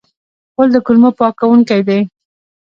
[0.53, 1.99] غول د کولمو پاکونکی دی.